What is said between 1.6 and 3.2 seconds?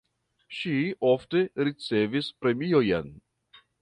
ricevis premiojn.